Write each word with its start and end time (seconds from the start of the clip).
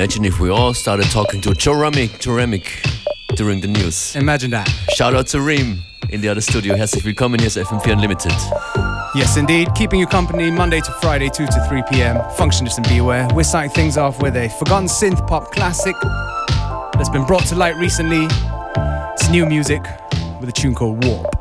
Imagine 0.00 0.24
if 0.24 0.40
we 0.40 0.48
all 0.48 0.72
started 0.72 1.04
talking 1.10 1.42
to 1.42 1.52
Jeremic, 1.52 2.20
Jeremic 2.20 2.82
during 3.36 3.60
the 3.60 3.66
news. 3.66 4.16
Imagine 4.16 4.50
that. 4.52 4.66
Shout 4.94 5.14
out 5.14 5.26
to 5.26 5.42
Reem 5.42 5.82
in 6.08 6.22
the 6.22 6.28
other 6.30 6.40
studio. 6.40 6.74
Herzlich 6.74 7.04
willkommen, 7.04 7.38
hier 7.38 7.48
ist 7.48 7.58
FM4 7.58 7.92
Unlimited. 7.92 8.32
Yes, 9.14 9.36
indeed. 9.36 9.68
Keeping 9.74 10.00
you 10.00 10.06
company 10.06 10.50
Monday 10.50 10.80
to 10.80 10.90
Friday, 11.02 11.28
2 11.28 11.44
to 11.44 11.66
3 11.68 11.82
p.m. 11.90 12.16
Functionist 12.38 12.78
and 12.78 12.88
Beware. 12.88 13.28
We're 13.34 13.44
starting 13.44 13.72
things 13.72 13.98
off 13.98 14.22
with 14.22 14.36
a 14.36 14.48
forgotten 14.48 14.88
synth 14.88 15.26
pop 15.26 15.52
classic 15.52 15.94
that's 16.94 17.10
been 17.10 17.26
brought 17.26 17.44
to 17.48 17.54
light 17.54 17.76
recently. 17.76 18.26
It's 19.12 19.28
new 19.28 19.44
music 19.44 19.82
with 20.40 20.48
a 20.48 20.52
tune 20.52 20.74
called 20.74 21.04
Warp. 21.04 21.39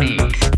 Technique. 0.00 0.49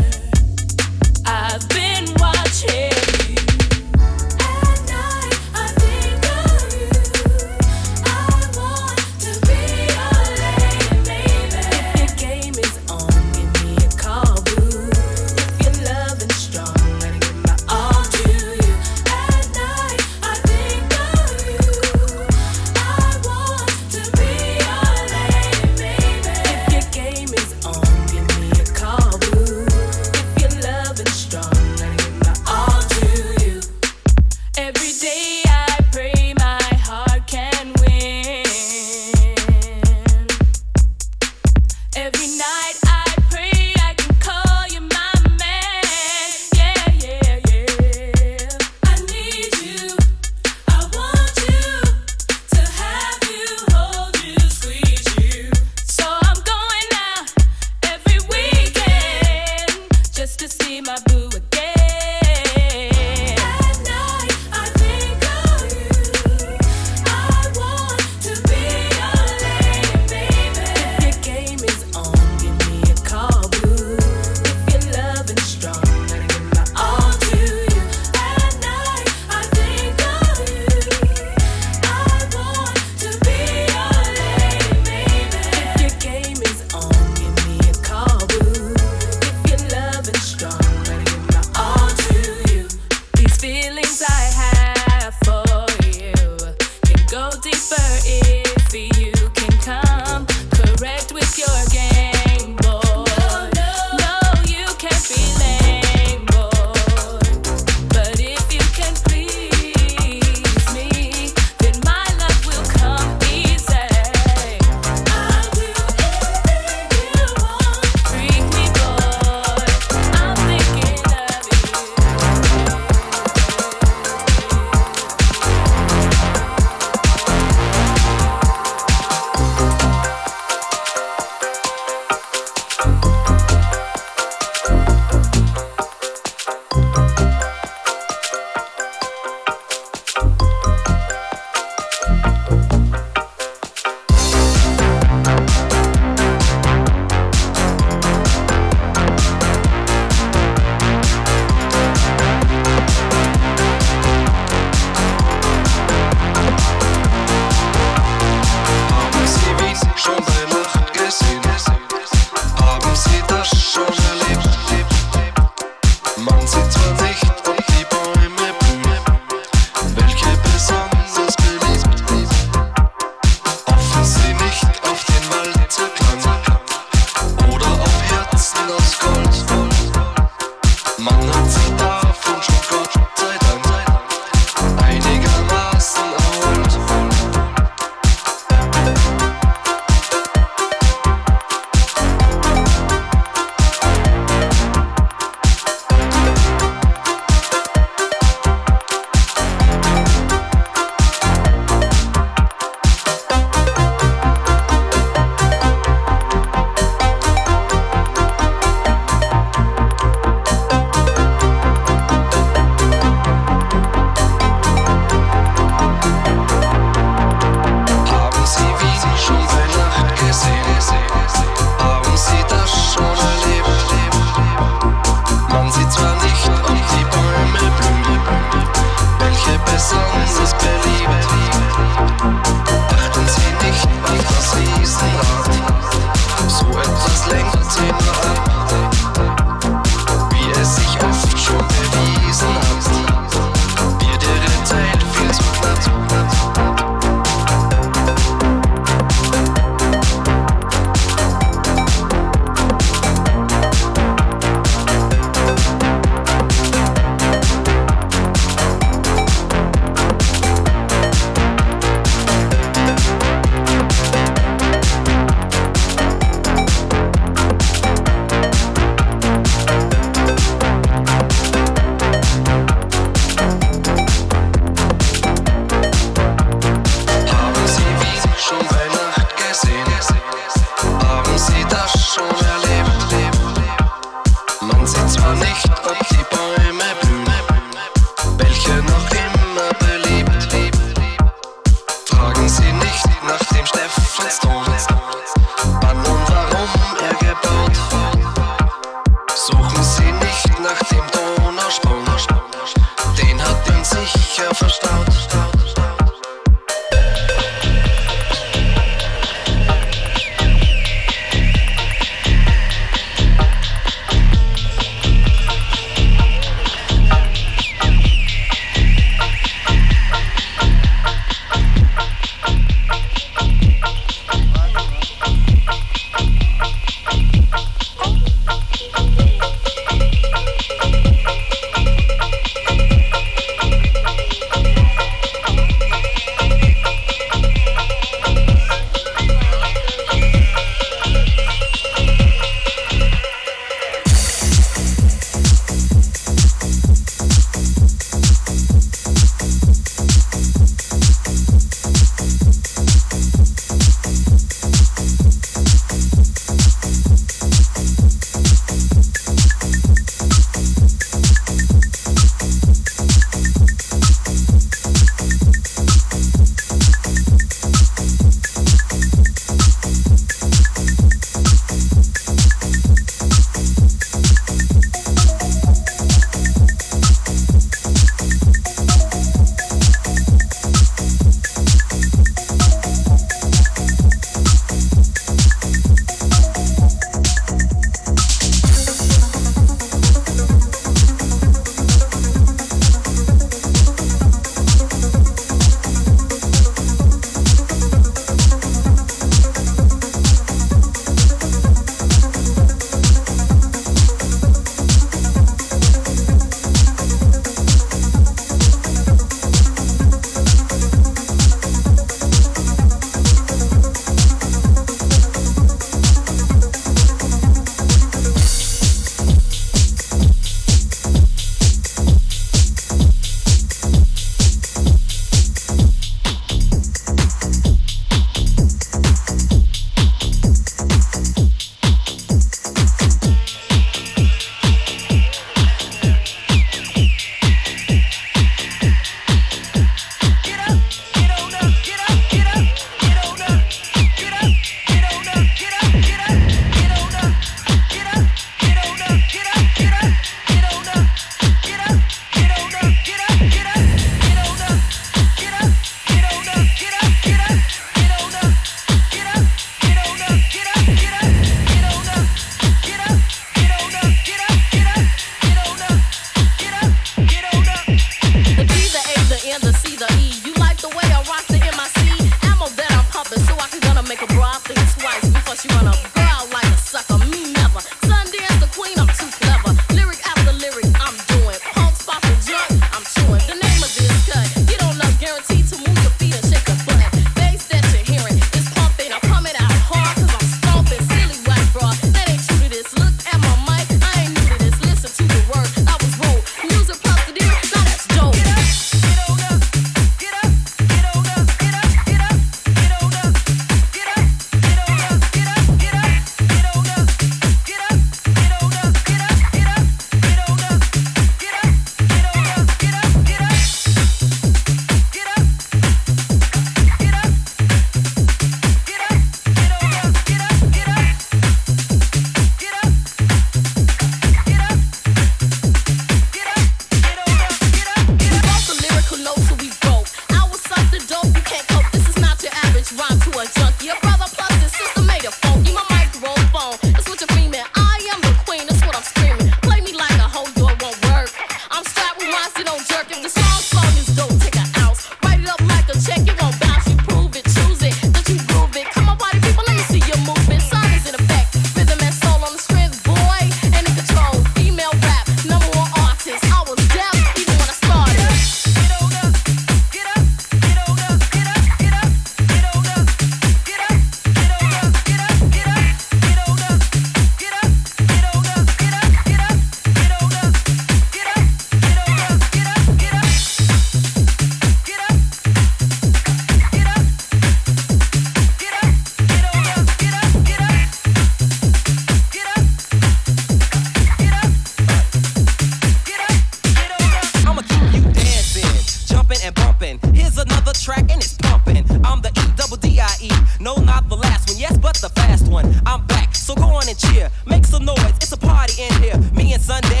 track 590.81 591.11
and 591.11 591.21
it's 591.21 591.37
pumping. 591.37 591.85
I'm 592.03 592.21
the 592.21 592.29
E 592.29 592.43
double 592.55 592.77
D 592.77 592.99
I 592.99 593.13
E. 593.21 593.29
No, 593.59 593.75
not 593.75 594.09
the 594.09 594.17
last 594.17 594.49
one, 594.49 594.57
yes, 594.59 594.77
but 594.77 594.95
the 594.97 595.09
fast 595.09 595.47
one. 595.47 595.65
I'm 595.85 596.05
back, 596.07 596.33
so 596.35 596.55
go 596.55 596.63
on 596.63 596.89
and 596.89 596.97
cheer. 596.97 597.29
Make 597.45 597.65
some 597.65 597.85
noise, 597.85 598.17
it's 598.17 598.31
a 598.31 598.37
party 598.37 598.81
in 598.81 598.93
here. 599.01 599.17
Me 599.33 599.53
and 599.53 599.61
Sunday 599.61 600.00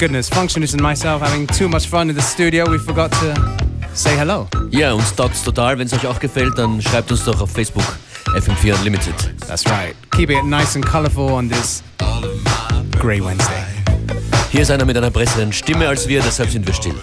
goodness, 0.00 0.30
Functionist 0.30 0.72
and 0.72 0.80
myself 0.80 1.20
having 1.20 1.46
too 1.46 1.68
much 1.68 1.86
fun 1.86 2.08
in 2.08 2.16
the 2.16 2.22
studio. 2.22 2.64
We 2.70 2.78
forgot 2.78 3.12
to 3.20 3.34
say 3.92 4.16
hello. 4.16 4.48
Ja, 4.70 4.94
uns 4.94 5.14
taugt's 5.14 5.42
total. 5.42 5.78
Wenn 5.78 5.86
es 5.86 5.92
euch 5.92 6.06
auch 6.06 6.18
gefällt, 6.18 6.56
dann 6.56 6.80
schreibt 6.80 7.10
uns 7.12 7.22
doch 7.26 7.38
auf 7.42 7.50
Facebook 7.50 7.84
FM4 8.28 8.78
Unlimited. 8.78 9.14
That's 9.46 9.66
right. 9.66 9.94
Keeping 10.10 10.38
it 10.38 10.46
nice 10.46 10.74
and 10.74 10.86
colorful 10.86 11.30
on 11.30 11.50
this 11.50 11.82
Grey 12.98 13.22
Wednesday. 13.22 13.62
Hier 14.50 14.62
ist 14.62 14.70
einer 14.70 14.86
mit 14.86 14.96
einer 14.96 15.10
besseren 15.10 15.52
Stimme 15.52 15.86
als 15.86 16.08
wir, 16.08 16.22
deshalb 16.22 16.48
sind 16.48 16.66
wir 16.66 16.72
still. 16.72 16.94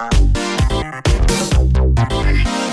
Thank 0.00 0.30
you. 2.46 2.69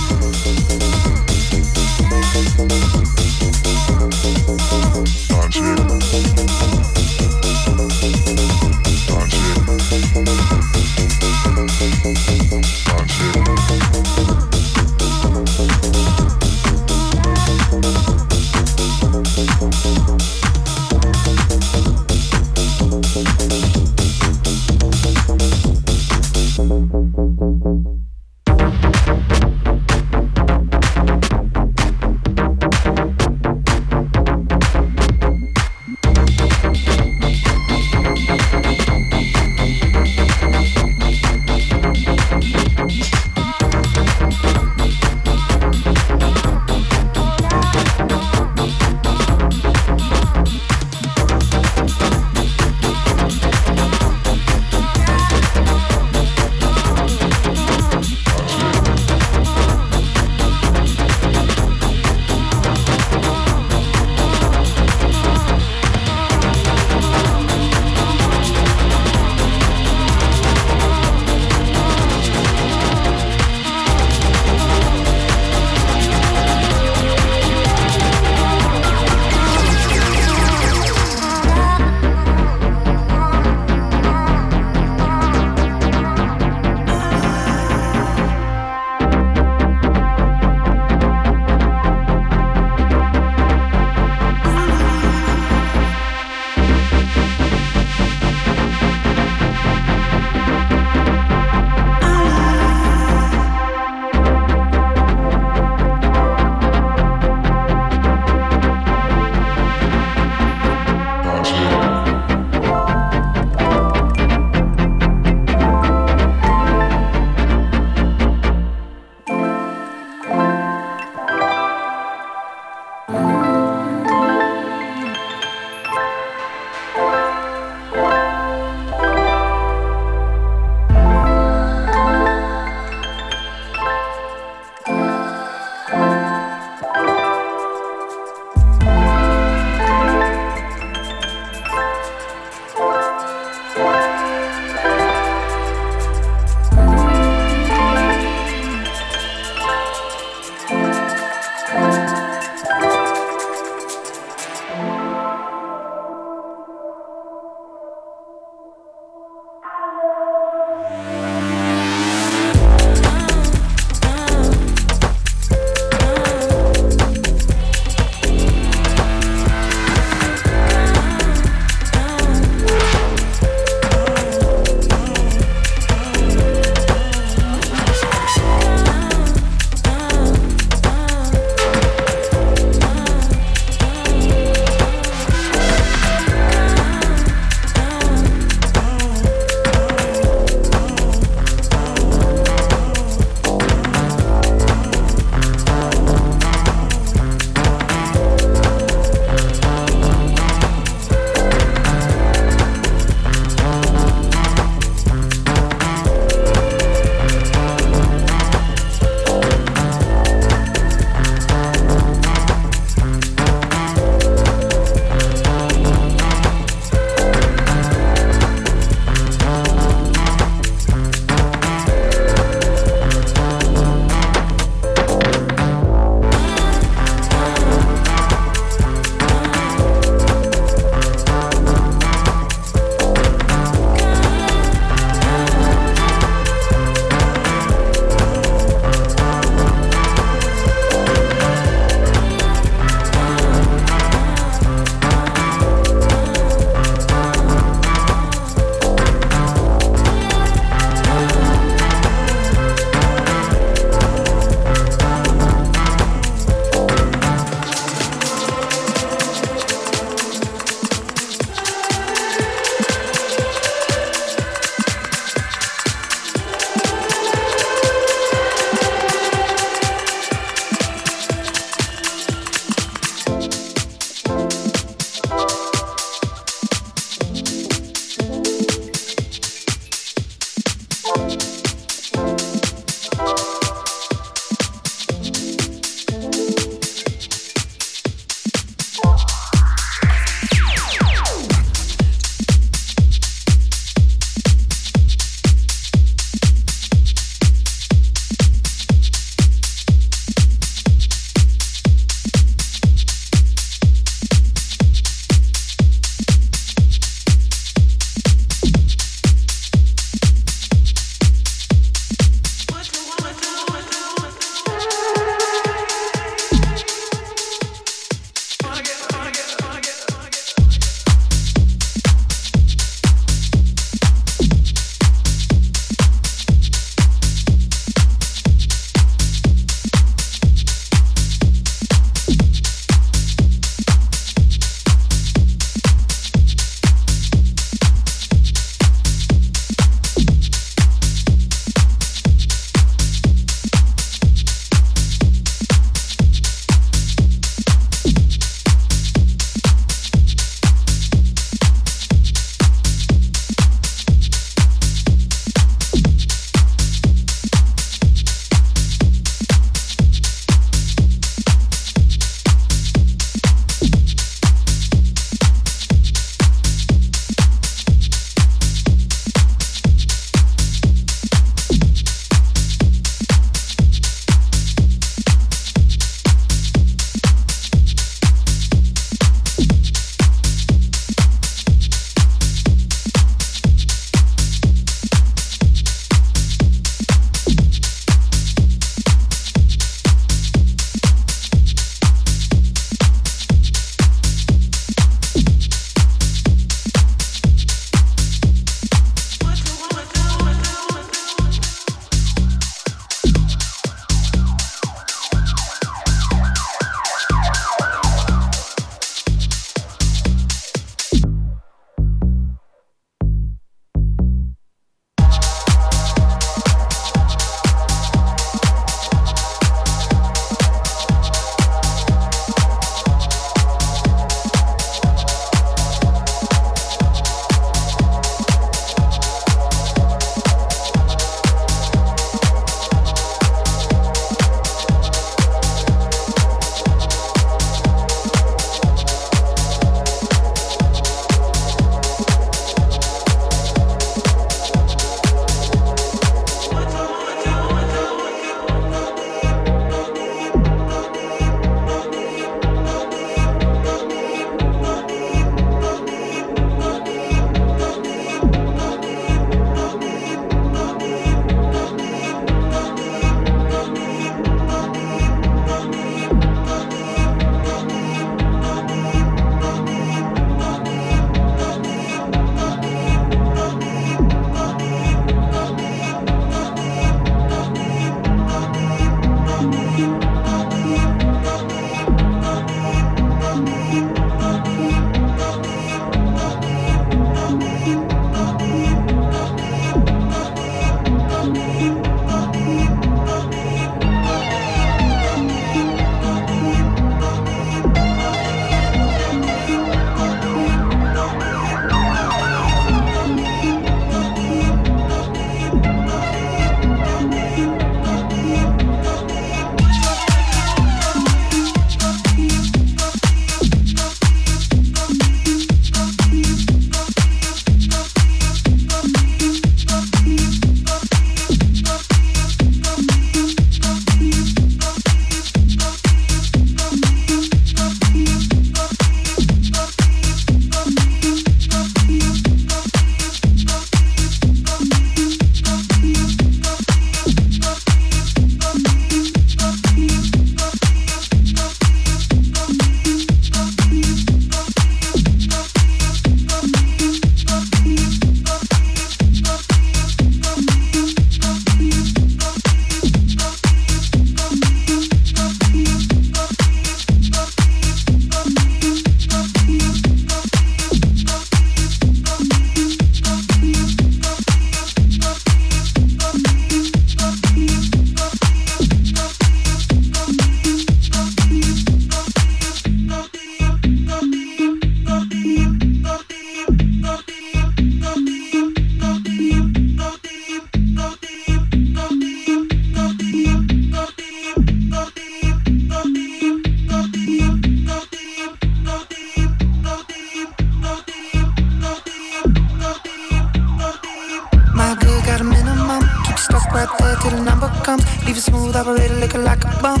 number 597.52 597.70
come. 597.84 598.00
Leave 598.24 598.36
it 598.36 598.40
smooth 598.40 598.74
operator 598.76 599.14
looking 599.14 599.44
like 599.44 599.62
a 599.64 599.72
bum. 599.82 600.00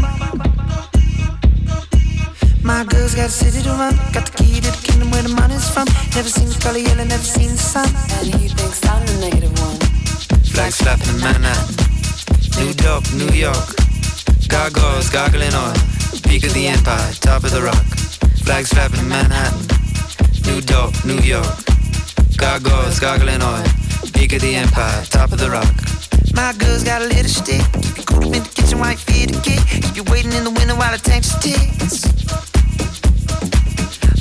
My 2.62 2.84
girls 2.84 3.14
got 3.14 3.26
a 3.26 3.34
city 3.42 3.62
to 3.62 3.70
run. 3.70 3.94
Got 4.12 4.24
the 4.30 4.34
key 4.38 4.60
to 4.60 4.70
the 4.70 4.82
kingdom 4.86 5.10
where 5.10 5.22
the 5.22 5.34
money's 5.40 5.68
from. 5.68 5.86
Never 6.16 6.28
seen 6.28 6.48
the 6.48 6.58
color 6.64 6.78
yellow, 6.78 7.04
never 7.04 7.28
seen 7.36 7.50
the 7.50 7.64
sun. 7.72 7.88
And 8.16 8.26
he 8.34 8.48
thinks 8.48 8.80
I'm 8.86 9.04
the 9.06 9.16
negative 9.26 9.54
one. 9.60 9.76
Flag 10.54 10.72
slapping 10.72 11.18
Manhattan. 11.20 11.74
New 12.60 12.72
York, 12.84 13.04
New 13.20 13.32
York. 13.34 13.68
Gargoyles 14.48 15.10
gargling 15.10 15.54
on 15.54 15.74
Peak 16.28 16.44
of 16.44 16.54
the 16.54 16.66
empire, 16.68 17.12
top 17.20 17.44
of 17.44 17.50
the 17.50 17.62
rock. 17.62 17.86
Flag 18.44 18.64
slapping 18.66 19.08
Manhattan. 19.08 19.60
New 20.46 20.60
York, 20.72 20.92
New 21.04 21.20
York. 21.20 21.56
Gargoyles 22.36 23.00
gargling 23.00 23.42
on 23.42 23.64
Peak 24.14 24.32
of 24.34 24.40
the 24.40 24.54
empire, 24.54 25.04
top 25.06 25.32
of 25.32 25.38
the 25.38 25.50
rock. 25.50 26.11
My 26.34 26.52
girl's 26.58 26.82
got 26.84 27.02
a 27.02 27.06
little 27.06 27.28
stick. 27.28 27.62
Keep 27.82 27.96
you 27.98 28.04
cool 28.04 28.24
in 28.34 28.42
the 28.42 28.52
kitchen 28.54 28.78
while 28.78 28.92
you 28.92 28.98
feed 28.98 29.30
the 29.30 29.40
kid. 29.40 29.60
Keep 29.82 29.96
you 29.96 30.04
waiting 30.12 30.32
in 30.32 30.44
the 30.44 30.50
window 30.50 30.76
while 30.76 30.92
the 30.92 30.98
tanks 30.98 31.34
ticks. 31.40 32.04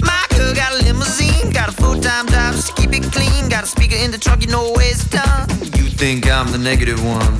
My 0.02 0.26
girl 0.36 0.54
got 0.54 0.74
a 0.74 0.84
limousine, 0.84 1.52
got 1.52 1.70
a 1.70 1.72
full-time 1.72 2.28
job 2.28 2.54
just 2.54 2.68
to 2.68 2.82
keep 2.82 2.94
it 2.94 3.04
clean. 3.12 3.50
Got 3.50 3.64
a 3.64 3.68
speaker 3.68 3.96
in 3.96 4.12
the 4.12 4.18
trunk, 4.18 4.44
you 4.46 4.52
know 4.52 4.72
where 4.72 4.92
it's 4.92 5.06
done. 5.10 5.50
You 5.78 5.90
think 5.90 6.30
I'm 6.30 6.52
the 6.52 6.58
negative 6.58 7.04
one? 7.04 7.38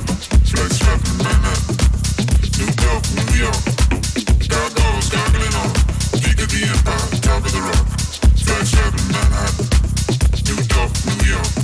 Flex 0.48 0.80
rapping 0.84 1.18
Manhattan, 1.20 1.76
New 2.58 2.72
York, 2.80 3.04
New 3.16 3.28
York. 3.44 3.62
Gargoyles 4.48 5.08
gargling 5.08 5.54
on, 5.62 5.72
peak 6.20 6.38
of 6.40 6.48
the 6.48 6.60
empire, 6.68 7.08
top 7.20 7.44
of 7.44 7.52
the 7.52 7.60
rock. 7.60 7.86
Flex 8.40 8.72
rapping 8.76 9.08
Manhattan, 9.12 9.68
New 10.48 10.58
York, 10.64 10.92
New 11.20 11.30
York. 11.32 11.61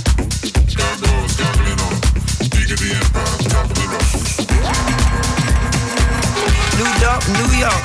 New 6.79 6.85
York, 6.85 7.23
New 7.35 7.51
York. 7.59 7.83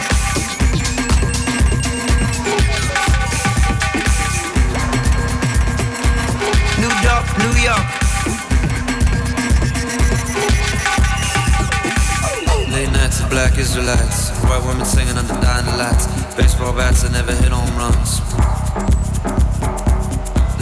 New 6.79 6.95
York, 7.03 7.27
New 7.43 7.55
York. 7.59 7.87
Late 12.71 12.93
nights 12.93 13.19
of 13.19 13.31
black 13.31 13.59
Israelites, 13.59 14.31
white 14.45 14.63
women 14.65 14.87
singing 14.87 15.17
under 15.17 15.35
dying 15.43 15.67
lights. 15.77 16.07
Baseball 16.37 16.73
bats 16.73 17.03
that 17.03 17.11
never 17.11 17.33
hit 17.33 17.51
home 17.51 17.75
runs. 17.75 18.23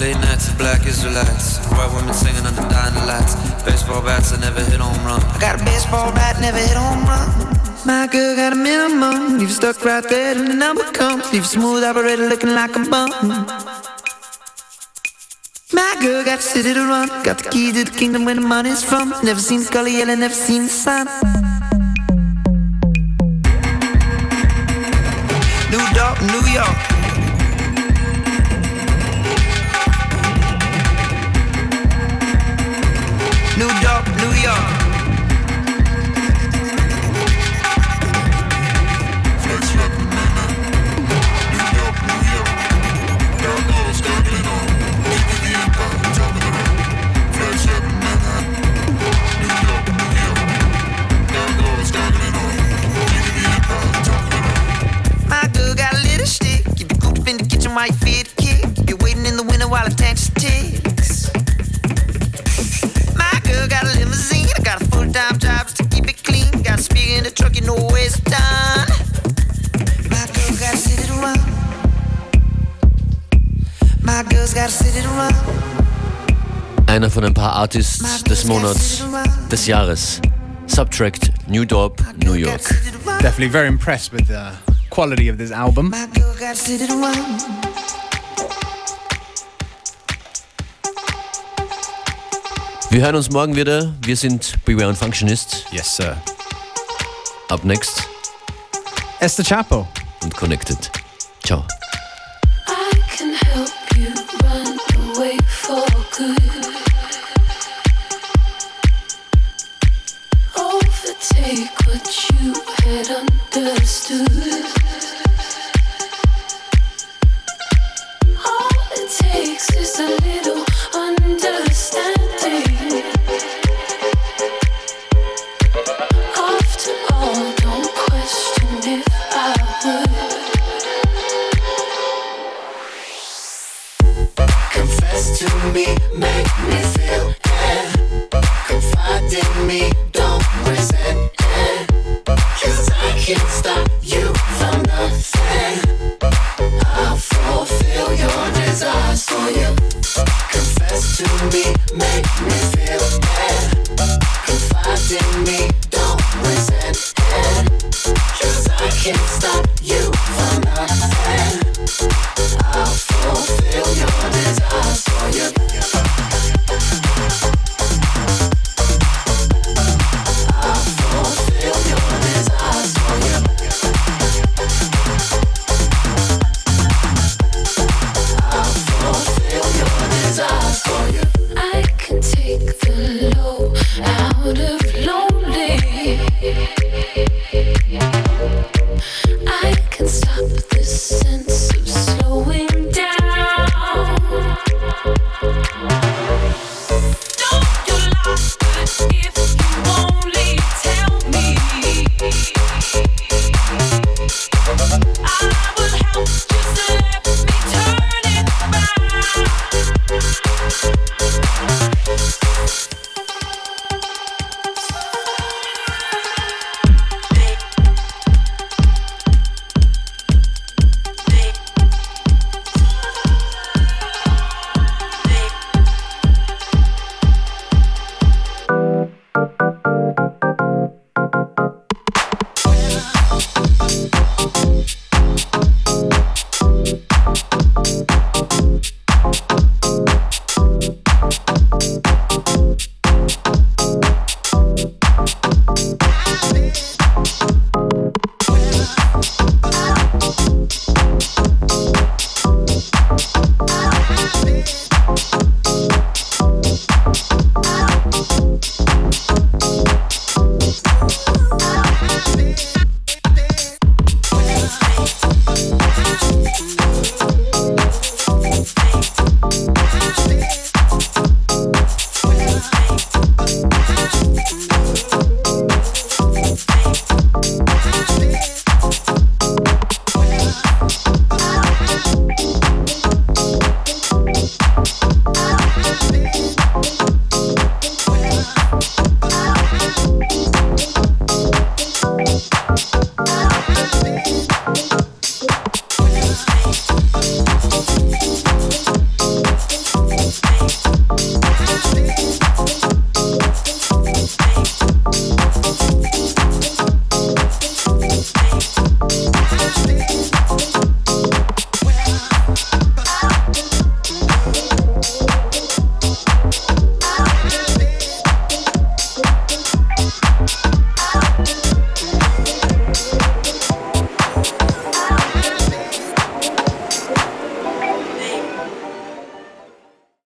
Late 0.00 0.16
nights 0.24 0.48
of 0.48 0.56
black 0.56 0.86
Israelites, 0.86 1.58
white 1.68 1.92
women 1.94 2.14
singing 2.14 2.46
under 2.46 2.62
dying 2.72 2.94
lights. 3.06 3.34
Baseball 3.66 4.00
bats 4.00 4.30
that 4.30 4.40
never 4.40 4.64
hit 4.64 4.80
home 4.80 5.04
run. 5.04 5.20
I 5.22 5.38
got 5.38 5.60
a 5.60 5.64
baseball 5.66 6.10
bat, 6.12 6.40
never 6.40 6.56
hit 6.56 6.78
home 6.78 7.04
run. 7.04 7.51
My 7.84 8.06
girl 8.06 8.36
got 8.36 8.52
a 8.52 8.56
minimum. 8.56 9.38
Leave 9.38 9.50
stuck 9.50 9.84
right 9.84 10.04
there 10.08 10.34
till 10.34 10.46
the 10.46 10.54
number 10.54 10.84
comes. 10.92 11.32
Leave 11.32 11.44
smooth 11.44 11.82
operator 11.82 12.28
looking 12.28 12.54
like 12.54 12.76
a 12.76 12.88
bum. 12.88 13.10
My 15.72 15.96
girl 16.00 16.24
got 16.24 16.40
city 16.40 16.74
to 16.74 16.80
run. 16.80 17.08
Got 17.24 17.38
the 17.38 17.50
key 17.50 17.72
to 17.72 17.82
the 17.82 17.90
kingdom 17.90 18.24
where 18.24 18.36
the 18.36 18.40
money's 18.40 18.84
from. 18.84 19.12
Never 19.24 19.40
seen 19.40 19.64
the 19.64 19.68
color 19.68 19.88
yellow, 19.88 20.14
never 20.14 20.32
seen 20.32 20.62
the 20.62 20.68
sun. 20.68 21.08
New 25.72 25.84
York, 25.98 26.20
New 26.30 26.44
York. 26.54 26.78
New 33.58 33.70
York, 33.82 34.06
New 34.22 34.32
York. 34.40 34.81
Von 77.12 77.24
ein 77.24 77.34
paar 77.34 77.52
Artists 77.52 78.24
des 78.24 78.44
Monats, 78.44 79.04
des 79.50 79.66
Jahres. 79.66 80.20
SBTRKT, 80.66 81.30
New 81.46 81.66
Dorp, 81.66 82.02
New 82.24 82.32
York. 82.32 82.62
Definitely 83.20 83.50
very 83.50 83.68
impressed 83.68 84.12
with 84.12 84.26
the 84.28 84.52
quality 84.88 85.28
of 85.28 85.36
this 85.36 85.50
album. 85.50 85.90
My 85.90 86.06
girl 86.14 86.32
got 86.38 86.52
a 86.52 86.54
city 86.54 86.86
to 86.86 86.94
run. 86.94 87.12
Wir 92.88 93.02
hören 93.02 93.16
uns 93.16 93.30
morgen 93.30 93.56
wieder. 93.56 93.92
Wir 94.02 94.16
sind 94.16 94.54
Beware 94.64 94.88
und 94.88 94.96
Functionist. 94.96 95.66
Yes, 95.70 95.94
sir. 95.94 96.16
Up 97.50 97.64
next 97.64 98.08
Esther 99.20 99.44
Chapo. 99.44 99.86
und 100.22 100.34
Connected. 100.36 100.91